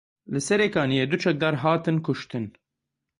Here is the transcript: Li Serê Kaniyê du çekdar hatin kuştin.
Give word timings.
Li 0.31 0.39
Serê 0.47 0.67
Kaniyê 0.75 1.05
du 1.11 1.17
çekdar 1.23 1.55
hatin 1.63 1.97
kuştin. 2.05 2.45